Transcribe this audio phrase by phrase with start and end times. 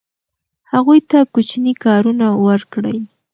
[0.71, 2.97] هغوی ته کوچني کارونه ورکړئ.